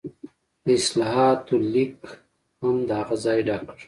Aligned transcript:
د 0.65 0.67
اصلاحاتو 0.79 1.55
لیګ 1.73 1.95
هم 2.61 2.75
د 2.87 2.89
هغه 2.99 3.15
ځای 3.25 3.39
ډک 3.47 3.61
کړ. 3.69 3.77